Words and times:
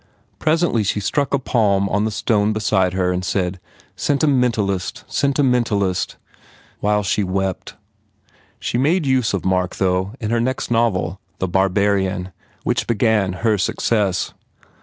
Presently 0.39 0.81
she 0.83 0.99
struck 0.99 1.31
a 1.31 1.37
palm 1.37 1.87
on 1.87 2.05
the 2.05 2.09
stone 2.09 2.53
beside 2.53 2.93
her 2.93 3.11
and 3.11 3.23
said, 3.23 3.59
"Sentimentalist! 3.95 5.03
Sentimentalist!" 5.07 6.15
while 6.79 7.03
she 7.03 7.23
wept. 7.23 7.75
She 8.59 8.79
made 8.79 9.05
use 9.05 9.35
of 9.35 9.45
Mark, 9.45 9.75
though, 9.75 10.15
in 10.19 10.31
her 10.31 10.41
next 10.41 10.71
novel, 10.71 11.21
The 11.37 11.47
Barbarian, 11.47 12.31
which 12.63 12.87
began 12.87 13.33
her 13.45 13.59
success. 13.59 14.33